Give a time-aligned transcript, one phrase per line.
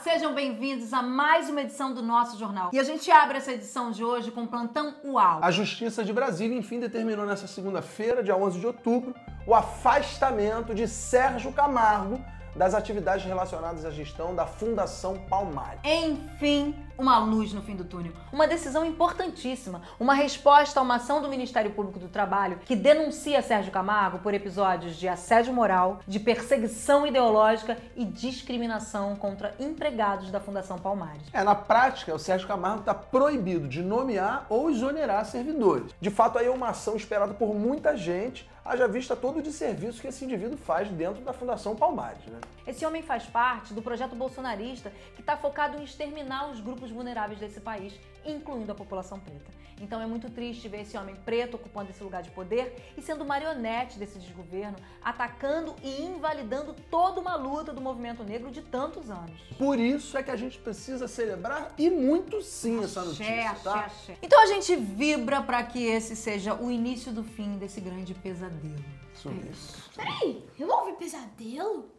[0.00, 2.70] Sejam bem-vindos a mais uma edição do nosso jornal.
[2.72, 5.40] E a gente abre essa edição de hoje com o plantão UAU.
[5.42, 9.14] A Justiça de Brasília, enfim, determinou nessa segunda-feira, dia 11 de outubro,
[9.46, 12.18] o afastamento de Sérgio Camargo
[12.54, 15.80] das atividades relacionadas à gestão da Fundação Palmares.
[15.84, 18.12] Enfim, uma luz no fim do túnel.
[18.32, 23.42] Uma decisão importantíssima, uma resposta a uma ação do Ministério Público do Trabalho que denuncia
[23.42, 30.40] Sérgio Camargo por episódios de assédio moral, de perseguição ideológica e discriminação contra empregados da
[30.40, 31.22] Fundação Palmares.
[31.32, 35.92] É, na prática, o Sérgio Camargo está proibido de nomear ou exonerar servidores.
[36.00, 40.00] De fato, aí é uma ação esperada por muita gente, haja vista todo o desserviço
[40.00, 42.24] que esse indivíduo faz dentro da Fundação Palmares.
[42.26, 42.38] Né?
[42.66, 47.38] Esse homem faz parte do projeto bolsonarista que está focado em exterminar os grupos vulneráveis
[47.40, 47.94] desse país,
[48.24, 49.50] incluindo a população preta.
[49.80, 53.24] Então é muito triste ver esse homem preto ocupando esse lugar de poder e sendo
[53.24, 59.40] marionete desse desgoverno, atacando e invalidando toda uma luta do movimento negro de tantos anos.
[59.58, 63.80] Por isso é que a gente precisa celebrar e muito sim essa notícia, Axé, tá?
[63.80, 64.16] axé.
[64.22, 68.84] Então a gente vibra para que esse seja o início do fim desse grande pesadelo.
[69.12, 69.82] Isso mesmo.
[69.96, 71.90] Peraí, eu ouvi pesadelo?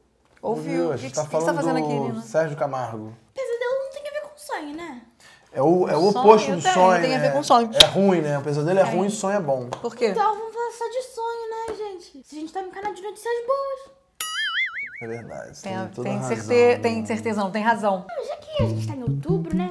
[0.41, 0.91] Ouviu?
[0.91, 2.27] A O gente que, tá que, que você falando tá fazendo aqui?
[2.27, 3.13] Sérgio Camargo.
[3.33, 5.01] Pesadelo não tem a ver com sonho, né?
[5.53, 7.31] É o, é o Sonho oposto do tem, sonho, tem a ver né?
[7.31, 7.69] com sonho.
[7.73, 8.39] É ruim, né?
[8.39, 9.69] O pesadelo é ruim e sonho é bom.
[9.69, 10.07] Por quê?
[10.07, 12.27] Então vamos falar só de sonho, né, gente?
[12.27, 13.93] Se a gente tá no canal de notícias boas.
[15.01, 15.61] É verdade.
[15.61, 16.37] Tem, tem, toda tem, razão.
[16.37, 18.05] certe- tem certeza, não, tem razão.
[18.07, 19.69] Não, já que a gente tá em outubro, né?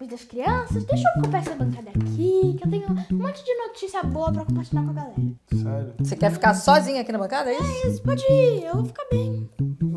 [0.00, 3.54] Mês das crianças, deixa eu ocupar essa bancada aqui, que eu tenho um monte de
[3.54, 5.14] notícia boa pra compartilhar com a galera.
[5.52, 5.94] Sério?
[6.00, 7.86] Você quer ficar sozinha aqui na bancada, é isso?
[7.88, 9.48] Isso, pode ir, eu vou ficar bem.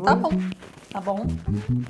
[0.04, 0.30] Tá bom.
[0.96, 1.26] Tá bom.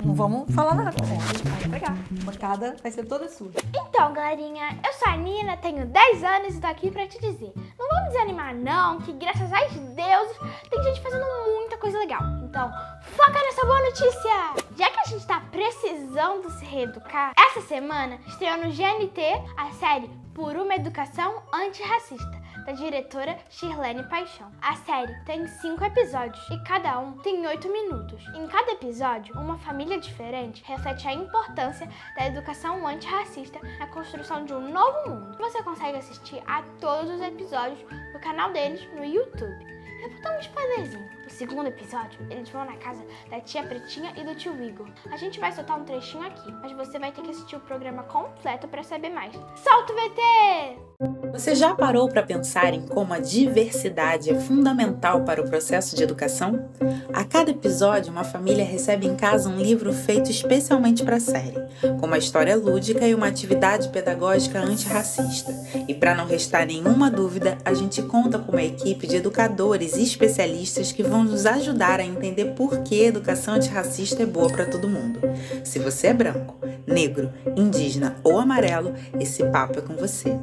[0.03, 0.91] Não vamos falar nada.
[0.91, 1.47] gente.
[1.69, 1.93] Vai pegar.
[1.93, 3.49] A bancada vai ser toda sua.
[3.73, 7.53] Então, galerinha, eu sou a Nina, tenho 10 anos e tô aqui pra te dizer.
[7.79, 10.37] Não vamos desanimar não, que graças aos deuses
[10.69, 12.21] tem gente fazendo muita coisa legal.
[12.43, 12.69] Então,
[13.01, 14.53] foca nessa boa notícia!
[14.77, 19.21] Já que a gente tá precisando se reeducar, essa semana estreou no GNT
[19.55, 22.36] a série Por uma Educação Antirracista,
[22.67, 24.51] da diretora Shirlene Paixão.
[24.61, 28.21] A série tem cinco episódios e cada um tem oito minutos.
[28.35, 31.87] Em cada episódio, uma família diferente reflete a importância
[32.17, 35.37] da educação antirracista na construção de um novo mundo.
[35.37, 37.79] Você consegue assistir a todos os episódios
[38.13, 39.65] no canal deles no YouTube.
[40.03, 41.09] Eu vou dar um spoilerzinho.
[41.23, 44.87] No segundo episódio, eles vão na casa da tia Pretinha e do tio Igor.
[45.09, 48.03] A gente vai soltar um trechinho aqui, mas você vai ter que assistir o programa
[48.03, 49.33] completo para saber mais.
[49.55, 50.96] Solta o VT!
[51.31, 56.01] Você já parou para pensar em como a diversidade é fundamental para o processo de
[56.01, 56.67] educação?
[57.13, 61.53] A cada episódio, uma família recebe em casa um livro feito especialmente para a série,
[61.99, 65.53] com uma história lúdica e uma atividade pedagógica antirracista.
[65.87, 70.01] E para não restar nenhuma dúvida, a gente conta com uma equipe de educadores e
[70.01, 74.65] especialistas que vão nos ajudar a entender por que a educação antirracista é boa para
[74.65, 75.19] todo mundo.
[75.63, 80.35] Se você é branco, negro, indígena ou amarelo, esse papo é com você.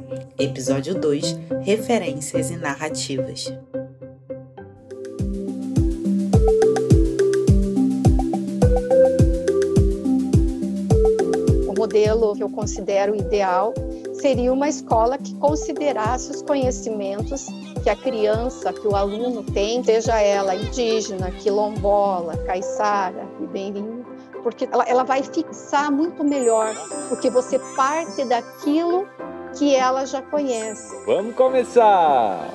[0.45, 3.51] Episódio 2 Referências e Narrativas.
[11.67, 13.73] O modelo que eu considero ideal
[14.13, 17.47] seria uma escola que considerasse os conhecimentos
[17.81, 24.05] que a criança, que o aluno tem, seja ela indígena, quilombola, caiçara, ribeirinho,
[24.43, 26.71] porque ela, ela vai fixar muito melhor,
[27.09, 29.07] porque você parte daquilo
[29.57, 30.93] que ela já conhece.
[31.05, 32.49] Vamos começar!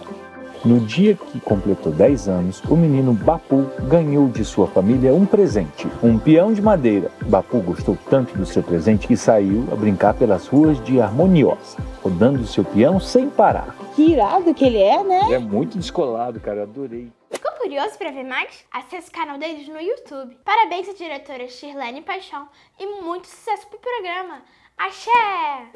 [0.63, 5.89] No dia que completou 10 anos, o menino Bapu ganhou de sua família um presente,
[6.03, 7.11] um peão de madeira.
[7.25, 12.47] Bapu gostou tanto do seu presente que saiu a brincar pelas ruas de Harmoniosa, rodando
[12.47, 13.75] seu peão sem parar.
[13.97, 15.23] Que irado que ele é, né?
[15.25, 17.11] Ele é muito descolado, cara, adorei.
[17.31, 18.67] Ficou curioso para ver mais?
[18.71, 20.37] Acesse o canal deles no YouTube.
[20.45, 22.47] Parabéns à diretora Shirlene Paixão
[22.79, 24.43] e muito sucesso pro programa.
[24.81, 25.11] Axé!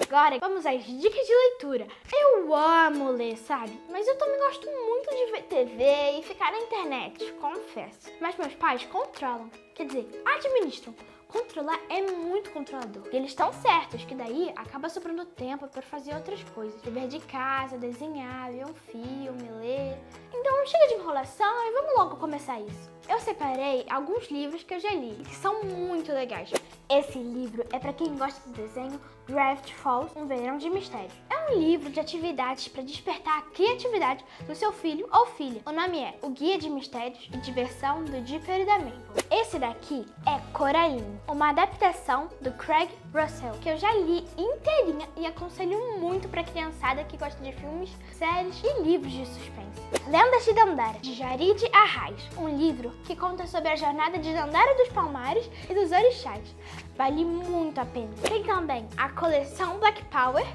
[0.09, 1.87] Agora vamos às dicas de leitura.
[2.11, 3.79] Eu amo ler, sabe?
[3.91, 8.11] Mas eu também gosto muito de ver TV e ficar na internet, confesso.
[8.19, 10.95] Mas meus pais controlam, quer dizer, administram.
[11.29, 13.03] Controlar é muito controlador.
[13.13, 16.81] E eles estão certos que daí acaba sobrando tempo para fazer outras coisas.
[16.81, 19.99] Beber de casa, desenhar, ver um filme, ler.
[20.33, 22.91] Então chega de enrolação e vamos logo começar isso.
[23.07, 26.51] Eu separei alguns livros que eu já li, que são muito legais.
[26.89, 31.11] Esse livro é para quem gosta do desenho Draft Falls, Um Verão de Mistério.
[31.31, 35.63] É um livro de atividades para despertar a criatividade do seu filho ou filha.
[35.65, 39.25] O nome é O Guia de Mistérios e Diversão do Dipper e da Maple.
[39.31, 45.25] Esse daqui é Coraline, uma adaptação do Craig Russell, que eu já li inteirinha e
[45.25, 49.65] aconselho muito para criançada que gosta de filmes, séries e livros de suspense.
[50.07, 54.77] Lendas de Dandara, de Jarid Arraes, um livro que conta sobre a jornada de Dandara
[54.77, 56.55] dos Palmares e dos Orixás.
[56.97, 58.11] Vale muito a pena.
[58.23, 60.47] Tem também a coleção Black Power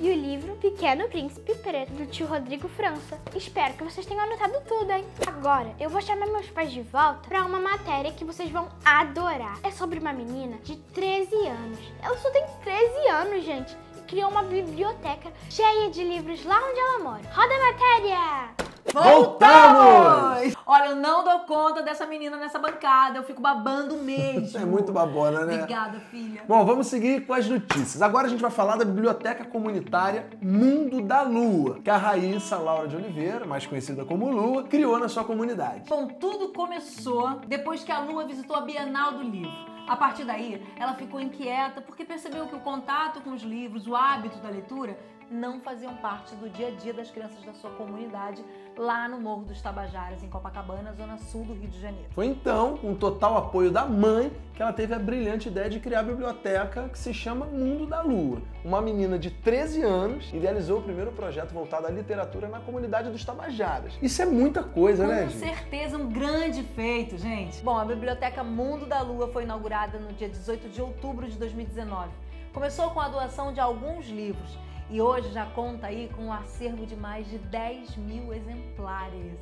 [0.00, 3.18] e o livro Pequeno Príncipe Preto do tio Rodrigo França.
[3.34, 5.04] Espero que vocês tenham anotado tudo, hein?
[5.26, 9.58] Agora eu vou chamar meus pais de volta para uma matéria que vocês vão adorar.
[9.62, 11.78] É sobre uma menina de 13 anos.
[12.02, 13.76] Ela só tem 13 anos, gente.
[13.96, 17.22] E criou uma biblioteca cheia de livros lá onde ela mora.
[17.32, 18.67] Roda a matéria!
[18.92, 20.54] Voltamos!
[20.66, 23.18] Olha, eu não dou conta dessa menina nessa bancada.
[23.18, 24.58] Eu fico babando mesmo.
[24.58, 25.54] É muito babona, né?
[25.54, 26.42] Obrigada, filha.
[26.46, 28.02] Bom, vamos seguir com as notícias.
[28.02, 32.88] Agora a gente vai falar da Biblioteca Comunitária Mundo da Lua, que a Raíssa Laura
[32.88, 35.88] de Oliveira, mais conhecida como Lua, criou na sua comunidade.
[35.88, 39.78] Bom, tudo começou depois que a Lua visitou a Bienal do Livro.
[39.88, 43.96] A partir daí, ela ficou inquieta porque percebeu que o contato com os livros, o
[43.96, 44.98] hábito da leitura,
[45.30, 48.42] não faziam parte do dia a dia das crianças da sua comunidade
[48.76, 52.08] lá no Morro dos Tabajaras, em Copacabana, zona sul do Rio de Janeiro.
[52.10, 56.00] Foi então, com total apoio da mãe, que ela teve a brilhante ideia de criar
[56.00, 58.40] a biblioteca que se chama Mundo da Lua.
[58.64, 63.24] Uma menina de 13 anos idealizou o primeiro projeto voltado à literatura na comunidade dos
[63.24, 63.98] Tabajaras.
[64.00, 65.38] Isso é muita coisa, Com né, gente?
[65.38, 67.62] certeza, um grande feito, gente.
[67.62, 72.08] Bom, a Biblioteca Mundo da Lua foi inaugurada no dia 18 de outubro de 2019.
[72.52, 74.58] Começou com a doação de alguns livros
[74.90, 79.38] e hoje já conta aí com um acervo de mais de 10 mil exemplares.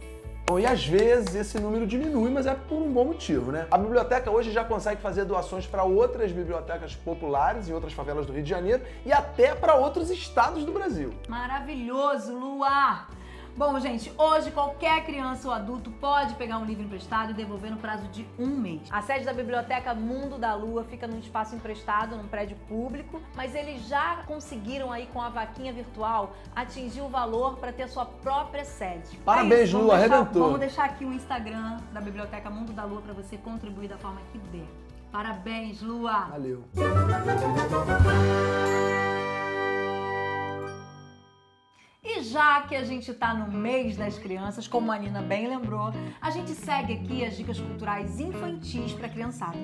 [0.48, 3.66] Bom, e às vezes esse número diminui, mas é por um bom motivo, né?
[3.68, 8.32] A biblioteca hoje já consegue fazer doações para outras bibliotecas populares em outras favelas do
[8.32, 11.12] Rio de Janeiro e até para outros estados do Brasil.
[11.28, 13.08] Maravilhoso, Luar!
[13.56, 17.78] Bom, gente, hoje qualquer criança ou adulto pode pegar um livro emprestado e devolver no
[17.78, 18.82] prazo de um mês.
[18.90, 23.54] A sede da Biblioteca Mundo da Lua fica num espaço emprestado, num prédio público, mas
[23.54, 28.04] eles já conseguiram aí com a vaquinha virtual atingir o valor para ter a sua
[28.04, 29.16] própria sede.
[29.24, 30.42] Parabéns, É isso, vamos Lu, deixar- arrebentou.
[30.42, 34.20] Vamos deixar aqui o Instagram da Biblioteca Mundo da Lua para você contribuir da forma
[34.32, 34.66] que der.
[35.10, 36.26] Parabéns, Lua!
[36.30, 36.62] Valeu.
[42.36, 45.90] Já que a gente tá no mês das crianças, como a Nina bem lembrou,
[46.20, 49.56] a gente segue aqui as dicas culturais infantis para criançada.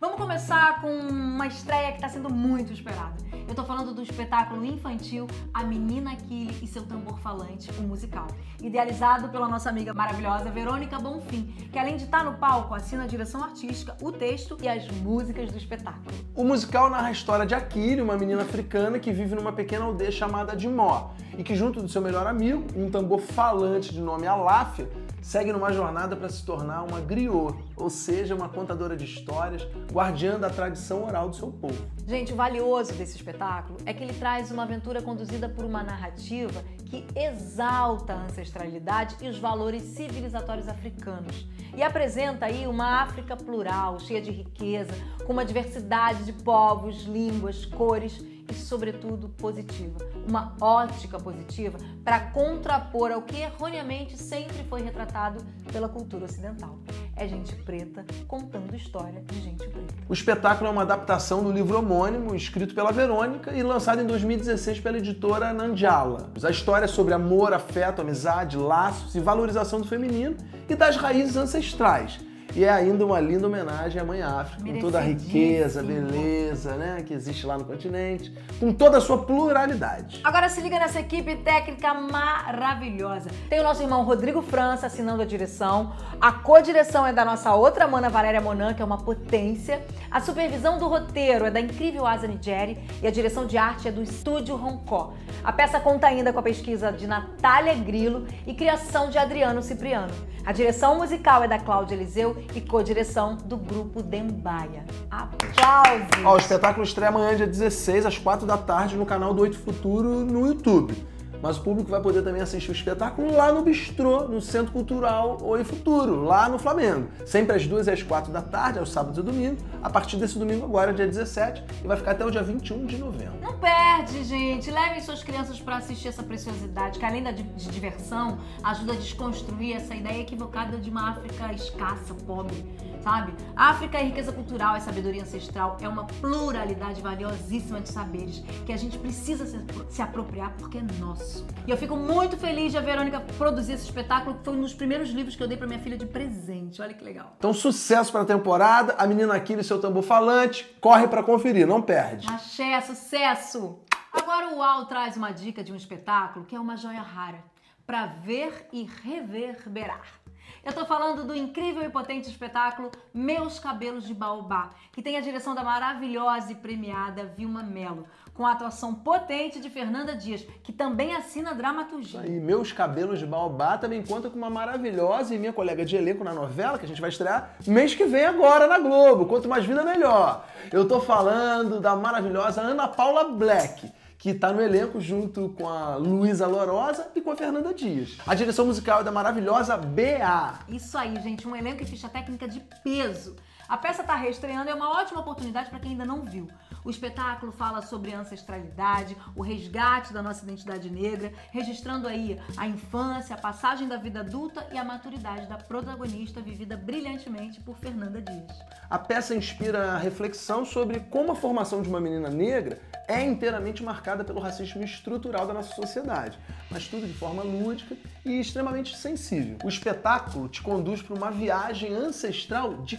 [0.00, 3.29] Vamos começar com uma estreia que tá sendo muito esperada.
[3.50, 8.28] Eu tô falando do espetáculo infantil A Menina Aquile e seu tambor falante, o musical,
[8.62, 13.06] idealizado pela nossa amiga maravilhosa Verônica Bonfim, que além de estar no palco, assina a
[13.08, 16.14] direção artística, o texto e as músicas do espetáculo.
[16.36, 20.12] O musical narra a história de Akiri, uma menina africana que vive numa pequena aldeia
[20.12, 24.88] chamada Dimó e que, junto do seu melhor amigo, um tambor falante de nome Aláfia,
[25.22, 30.38] segue numa jornada para se tornar uma griot, ou seja, uma contadora de histórias, guardiã
[30.38, 31.84] da tradição oral do seu povo.
[32.06, 36.62] Gente, o valioso desse espetáculo é que ele traz uma aventura conduzida por uma narrativa
[36.86, 41.46] que exalta a ancestralidade e os valores civilizatórios africanos.
[41.76, 44.92] E apresenta aí uma África plural, cheia de riqueza,
[45.24, 48.20] com uma diversidade de povos, línguas, cores
[48.50, 49.98] e, sobretudo, positiva.
[50.28, 56.78] Uma ótica positiva para contrapor ao que erroneamente sempre foi retratado pela cultura ocidental.
[57.16, 59.94] É gente preta contando história de gente preta.
[60.08, 64.80] O espetáculo é uma adaptação do livro homônimo, escrito pela Verônica e lançado em 2016
[64.80, 66.30] pela editora Nandiala.
[66.42, 70.36] A história é sobre amor, afeto, amizade, laços e valorização do feminino
[70.68, 72.29] e das raízes ancestrais.
[72.54, 77.02] E é ainda uma linda homenagem à Mãe África, com toda a riqueza, beleza, né,
[77.06, 80.20] que existe lá no continente, com toda a sua pluralidade.
[80.24, 83.30] Agora se liga nessa equipe técnica maravilhosa.
[83.48, 85.92] Tem o nosso irmão Rodrigo França assinando a direção.
[86.20, 89.80] A co-direção é da nossa outra mana Valéria Monan, que é uma potência.
[90.10, 93.92] A supervisão do roteiro é da incrível Asa Nigeri e a direção de arte é
[93.92, 95.14] do Estúdio Roncó.
[95.44, 100.12] A peça conta ainda com a pesquisa de Natália Grilo e criação de Adriano Cipriano.
[100.44, 104.84] A direção musical é da Cláudia Eliseu e co-direção do grupo Dembaia.
[105.10, 106.24] Aplausos!
[106.24, 109.58] Ó, o espetáculo estreia amanhã, dia 16, às 4 da tarde, no canal do Oito
[109.58, 110.94] Futuro no YouTube.
[111.42, 115.38] Mas o público vai poder também assistir o espetáculo lá no Bistrô, no Centro Cultural
[115.42, 117.08] Oi Futuro, lá no Flamengo.
[117.24, 119.56] Sempre às 2 e às 4 da tarde, aos sábados e domingo.
[119.82, 122.98] A partir desse domingo agora, dia 17, e vai ficar até o dia 21 de
[122.98, 123.34] novembro.
[123.42, 124.70] Não perde, gente.
[124.70, 129.76] Levem suas crianças para assistir essa preciosidade, que além da de diversão, ajuda a desconstruir
[129.76, 132.64] essa ideia equivocada de uma África escassa, pobre,
[133.02, 133.34] sabe?
[133.56, 138.72] A África é riqueza cultural, é sabedoria ancestral, é uma pluralidade valiosíssima de saberes que
[138.72, 141.46] a gente precisa se, se apropriar porque é nosso.
[141.66, 144.74] E eu fico muito feliz de a Verônica produzir esse espetáculo, que foi um dos
[144.74, 146.80] primeiros livros que eu dei para minha filha de presente.
[146.80, 147.34] Olha que legal.
[147.38, 148.94] Então, sucesso para a temporada.
[148.98, 152.28] A menina Aquile, seu tambor falante, corre para conferir, não perde.
[152.28, 153.78] Axé, sucesso!
[154.12, 157.44] Agora o UAU traz uma dica de um espetáculo que é uma joia rara
[157.86, 160.19] para ver e reverberar.
[160.62, 165.20] Eu tô falando do incrível e potente espetáculo Meus Cabelos de Baobá, que tem a
[165.20, 170.70] direção da maravilhosa e premiada Vilma Mello, com a atuação potente de Fernanda Dias, que
[170.70, 172.26] também assina dramaturgia.
[172.26, 176.22] E Meus Cabelos de Baobá também conta com uma maravilhosa e minha colega de elenco
[176.22, 179.24] na novela, que a gente vai estrear mês que vem agora na Globo.
[179.24, 180.44] Quanto mais vida, melhor.
[180.70, 183.90] Eu tô falando da maravilhosa Ana Paula Black
[184.20, 188.18] que está no elenco junto com a Luísa Lorosa e com a Fernanda Dias.
[188.26, 190.58] A direção musical é da maravilhosa BA.
[190.68, 193.34] Isso aí, gente, um elenco e ficha técnica de peso.
[193.70, 196.48] A peça está reestreando e é uma ótima oportunidade para quem ainda não viu.
[196.84, 203.36] O espetáculo fala sobre ancestralidade, o resgate da nossa identidade negra, registrando aí a infância,
[203.36, 208.58] a passagem da vida adulta e a maturidade da protagonista vivida brilhantemente por Fernanda Dias.
[208.90, 213.84] A peça inspira a reflexão sobre como a formação de uma menina negra é inteiramente
[213.84, 216.36] marcada pelo racismo estrutural da nossa sociedade,
[216.68, 219.58] mas tudo de forma lúdica e extremamente sensível.
[219.62, 222.96] O espetáculo te conduz para uma viagem ancestral de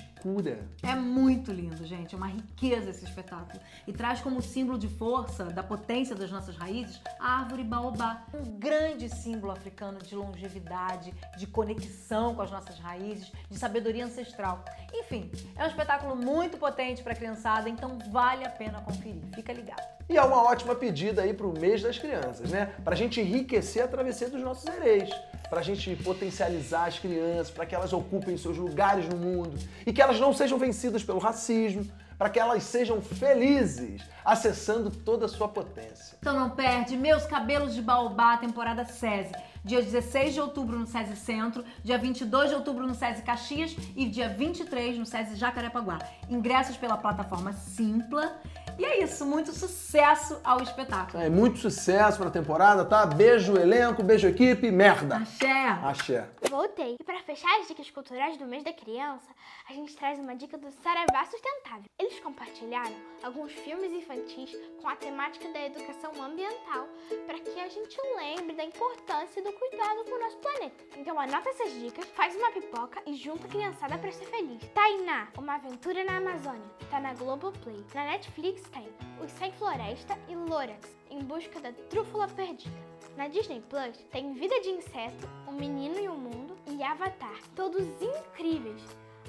[0.84, 2.14] É muito lindo, gente.
[2.14, 3.60] É uma riqueza esse espetáculo.
[3.88, 8.24] E traz como símbolo de força, da potência das nossas raízes, a árvore baobá.
[8.34, 14.64] Um grande símbolo africano de longevidade, de conexão com as nossas raízes, de sabedoria ancestral.
[14.94, 19.22] Enfim, é um espetáculo muito potente para a criançada, então vale a pena conferir.
[19.34, 20.02] Fica ligado.
[20.10, 22.74] E é uma ótima pedida aí para o mês das crianças, né?
[22.84, 25.10] Para a gente enriquecer a travessia dos nossos hereis,
[25.50, 29.94] para a gente potencializar as crianças, para que elas ocupem seus lugares no mundo e
[29.94, 31.86] que elas não sejam vencidas pelo racismo,
[32.18, 36.16] para que elas sejam felizes, acessando toda a sua potência.
[36.20, 39.34] Então não perde Meus Cabelos de Baobá, temporada SESI.
[39.64, 44.08] Dia 16 de outubro no SESI Centro, dia 22 de outubro no SESI Caxias e
[44.08, 46.00] dia 23 no SESI Jacarepaguá.
[46.30, 48.42] Ingressos pela plataforma Simpla
[48.82, 51.22] e é isso, muito sucesso ao espetáculo.
[51.22, 53.06] É, muito sucesso pra temporada, tá?
[53.06, 55.18] Beijo elenco, beijo equipe, merda.
[55.18, 55.68] Axé.
[55.84, 56.30] Axé.
[56.50, 56.96] Voltei.
[57.00, 59.30] E para fechar as dicas culturais do mês da criança,
[59.70, 61.86] a gente traz uma dica do Saravá Sustentável.
[62.00, 64.52] Eles compartilharam alguns filmes infantis
[64.82, 66.88] com a temática da educação ambiental
[67.28, 70.84] para que a gente lembre da importância do cuidado com o nosso planeta.
[70.98, 74.62] Então anota essas dicas, faz uma pipoca e junta a criançada para ser feliz.
[74.74, 77.86] Tainá, uma aventura na Amazônia, tá na Globoplay.
[77.94, 78.88] Na Netflix tem
[79.24, 82.76] Os Sem Floresta e Lorax, em busca da trúfula perdida.
[83.16, 87.84] Na Disney Plus tem Vida de Inseto, Um Menino e o Mundo e Avatar, todos
[88.02, 88.82] incríveis.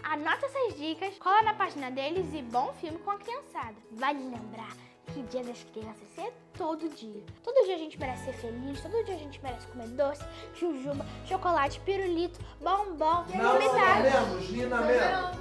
[0.03, 3.77] Anota essas dicas, cola na página deles e bom filme com a criançada.
[3.93, 7.23] Vale lembrar que Dia das Crianças é todo dia.
[7.43, 11.05] Todo dia a gente merece ser feliz, todo dia a gente merece comer doce, jujuba,
[11.27, 14.03] chocolate, pirulito, bombom, Não, vomitar.
[14.03, 15.39] menos, Nina menos.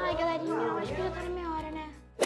[0.00, 1.47] Ai, galerinha, acho que já tá na minha?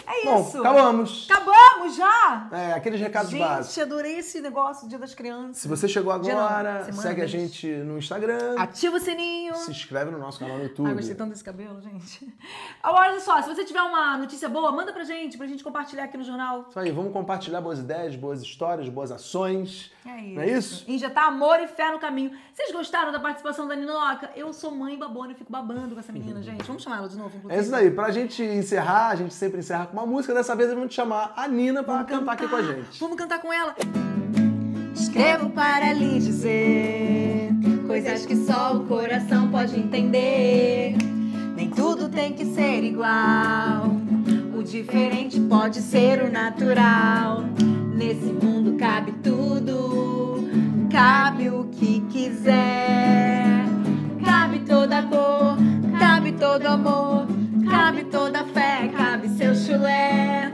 [0.05, 0.59] É Bom, isso.
[0.59, 1.27] acabamos.
[1.29, 2.47] Acabamos já?
[2.51, 3.77] É, aqueles recados Gente, básicos.
[3.79, 5.57] adorei esse negócio, Dia das Crianças.
[5.57, 9.55] Se você chegou não, agora, semana segue a gente no Instagram, Ativa o sininho.
[9.55, 10.87] se inscreve no nosso canal no YouTube.
[10.87, 12.33] Ai, gostei tanto desse cabelo, gente.
[12.83, 16.17] Olha só, se você tiver uma notícia boa, manda pra gente, pra gente compartilhar aqui
[16.17, 16.65] no jornal.
[16.69, 19.91] Isso aí, vamos compartilhar boas ideias, boas histórias, boas ações.
[20.05, 20.35] É isso.
[20.35, 20.85] Não é isso?
[20.91, 22.31] Injetar amor e fé no caminho.
[22.53, 24.29] Vocês gostaram da participação da Ninoca?
[24.35, 26.63] Eu sou mãe babona e fico babando com essa menina, gente.
[26.63, 27.53] Vamos chamar ela de novo, inclusive.
[27.59, 27.89] É isso aí.
[27.89, 30.33] Pra gente encerrar, a gente sempre encerra com uma música.
[30.33, 32.99] Dessa vez vamos chamar a Nina pra cantar aqui com a gente.
[32.99, 33.75] Vamos cantar com ela.
[34.93, 37.51] Escrevo para lhe dizer
[37.85, 40.95] coisas que só o coração pode entender.
[41.55, 43.85] Nem tudo tem que ser igual.
[44.57, 47.43] O diferente pode ser o natural.
[47.95, 50.49] Nesse mundo cabe tudo,
[50.91, 53.65] cabe o que quiser.
[54.25, 55.57] Cabe toda cor,
[55.99, 57.27] cabe todo amor,
[57.69, 58.43] cabe toda
[59.73, 60.51] chulé.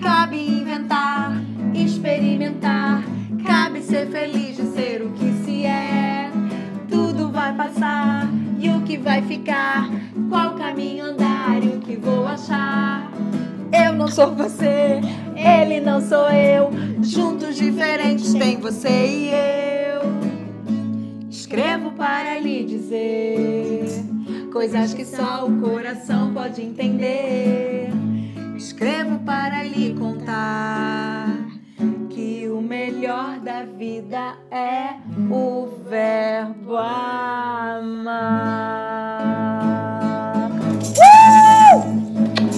[0.00, 1.40] Cabe inventar,
[1.74, 3.04] experimentar,
[3.44, 6.30] cabe ser feliz de ser o que se é.
[6.88, 8.28] Tudo vai passar
[8.58, 9.88] e o que vai ficar?
[10.28, 13.10] Qual caminho andar e o que vou achar?
[13.72, 15.00] Eu não sou você,
[15.36, 16.70] ele não sou eu.
[17.02, 20.02] Juntos diferentes tem você e eu.
[21.30, 24.04] Escrevo para lhe dizer
[24.52, 28.03] coisas que só o coração pode entender.
[28.84, 31.26] Escrevo para lhe contar
[32.10, 34.96] que o melhor da vida é
[35.30, 37.80] o verbo amar.
[41.00, 41.82] Uh!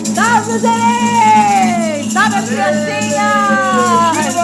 [0.05, 2.11] Salve, Zerei!
[2.11, 4.36] Salve, as criancinhas!